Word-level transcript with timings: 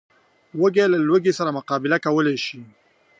وزې 0.59 0.85
له 0.93 0.97
لوږې 1.07 1.33
سره 1.39 1.55
مقابله 1.57 1.97
کولی 2.05 2.35
شي 2.45 2.61